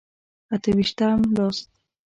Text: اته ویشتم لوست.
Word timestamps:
اته 0.53 0.69
ویشتم 0.77 1.19
لوست. 1.35 1.69